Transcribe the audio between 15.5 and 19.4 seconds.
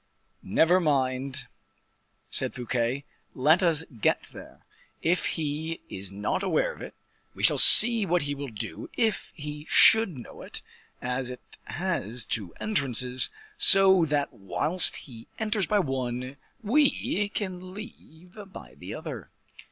by one, we can leave by the other."